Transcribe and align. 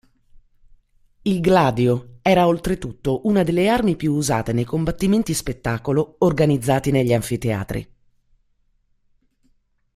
Il 1.21 1.39
gladio 1.41 2.17
era 2.23 2.47
oltretutto 2.47 3.27
una 3.27 3.43
delle 3.43 3.67
armi 3.69 3.95
più 3.95 4.13
usate 4.13 4.51
nei 4.51 4.63
combattimenti-spettacolo 4.63 6.15
organizzati 6.25 6.89
negli 6.89 7.13
anfiteatri. 7.13 7.93